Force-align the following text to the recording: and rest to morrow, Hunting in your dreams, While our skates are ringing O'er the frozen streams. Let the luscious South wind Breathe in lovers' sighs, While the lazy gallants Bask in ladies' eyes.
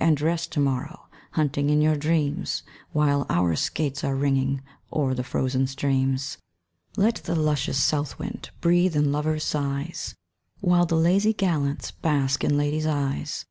and 0.00 0.20
rest 0.20 0.52
to 0.52 0.60
morrow, 0.60 1.08
Hunting 1.32 1.68
in 1.68 1.80
your 1.80 1.96
dreams, 1.96 2.62
While 2.92 3.26
our 3.28 3.56
skates 3.56 4.04
are 4.04 4.14
ringing 4.14 4.60
O'er 4.92 5.12
the 5.12 5.24
frozen 5.24 5.66
streams. 5.66 6.38
Let 6.96 7.16
the 7.24 7.34
luscious 7.34 7.78
South 7.78 8.16
wind 8.16 8.50
Breathe 8.60 8.94
in 8.94 9.10
lovers' 9.10 9.42
sighs, 9.42 10.14
While 10.60 10.86
the 10.86 10.94
lazy 10.94 11.32
gallants 11.32 11.90
Bask 11.90 12.44
in 12.44 12.56
ladies' 12.56 12.86
eyes. 12.86 13.44